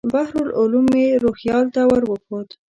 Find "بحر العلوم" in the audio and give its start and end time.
0.13-0.85